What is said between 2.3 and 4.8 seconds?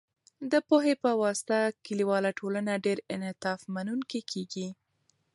ټولنه ډیر انعطاف منونکې کېږي.